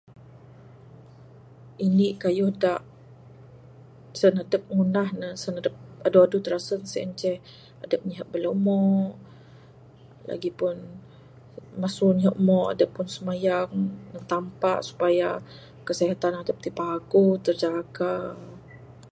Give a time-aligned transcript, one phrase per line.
[1.85, 2.73] Indi'k kayuh da,
[4.19, 5.75] sen adup ngundah ne, sien adup
[6.07, 7.37] adu adu tirasun sien ceh,
[7.85, 8.79] adup nyihup bala umo.
[10.29, 10.75] Lagi pun,
[11.81, 13.71] masu ngihup, umo, adup simayang
[14.09, 15.29] ndug Tampa supaya
[15.87, 18.13] kesihatan adup ti'k paguh, terjaga.